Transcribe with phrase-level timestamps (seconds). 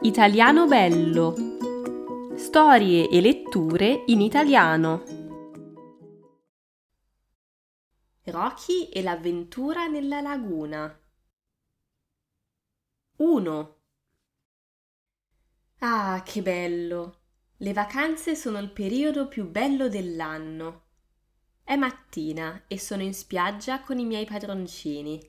[0.00, 1.34] Italiano bello.
[2.36, 5.02] Storie e letture in italiano.
[8.26, 10.96] Rocky e l'avventura nella laguna.
[13.16, 13.76] 1.
[15.80, 17.22] Ah, che bello!
[17.56, 20.82] Le vacanze sono il periodo più bello dell'anno.
[21.64, 25.20] È mattina e sono in spiaggia con i miei padroncini.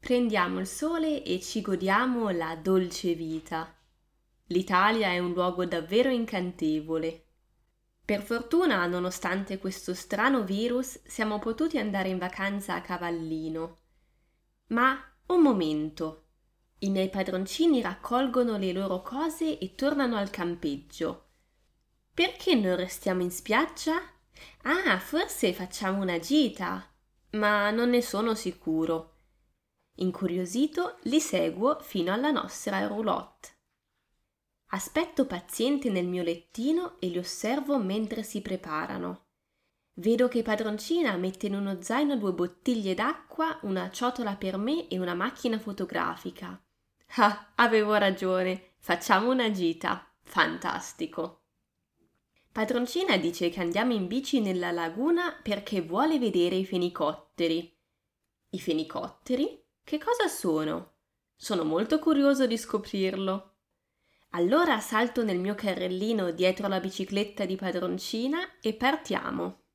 [0.00, 3.77] Prendiamo il sole e ci godiamo la dolce vita.
[4.50, 7.24] L'Italia è un luogo davvero incantevole.
[8.02, 13.76] Per fortuna, nonostante questo strano virus, siamo potuti andare in vacanza a Cavallino.
[14.68, 16.24] Ma un momento.
[16.78, 21.26] I miei padroncini raccolgono le loro cose e tornano al campeggio.
[22.14, 24.00] Perché non restiamo in spiaggia?
[24.62, 26.90] Ah, forse facciamo una gita.
[27.32, 29.16] Ma non ne sono sicuro.
[29.96, 33.56] Incuriosito, li seguo fino alla nostra roulotte.
[34.70, 39.26] Aspetto paziente nel mio lettino e li osservo mentre si preparano.
[39.94, 44.98] Vedo che padroncina mette in uno zaino due bottiglie d'acqua, una ciotola per me e
[44.98, 46.62] una macchina fotografica.
[47.16, 50.06] Ah, avevo ragione, facciamo una gita.
[50.22, 51.44] Fantastico.
[52.52, 57.74] Padroncina dice che andiamo in bici nella laguna perché vuole vedere i fenicotteri.
[58.50, 59.64] I fenicotteri?
[59.82, 60.96] Che cosa sono?
[61.34, 63.54] Sono molto curioso di scoprirlo.
[64.30, 69.67] Allora salto nel mio carrellino dietro la bicicletta di padroncina e partiamo.